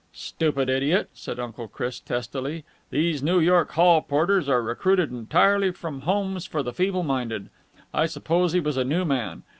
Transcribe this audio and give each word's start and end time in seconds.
"Stupid 0.13 0.67
idiot!" 0.67 1.11
said 1.13 1.39
Uncle 1.39 1.67
Chris 1.67 1.99
testily. 1.99 2.63
"These 2.89 3.21
New 3.21 3.39
York 3.39 3.73
hall 3.73 4.01
porters 4.01 4.49
are 4.49 4.63
recruited 4.63 5.11
entirely 5.11 5.69
from 5.71 6.01
homes 6.01 6.47
for 6.47 6.63
the 6.63 6.73
feeble 6.73 7.03
minded. 7.03 7.51
I 7.93 8.07
suppose 8.07 8.53
he 8.53 8.59
was 8.59 8.77
a 8.77 8.83
new 8.83 9.05
man. 9.05 9.43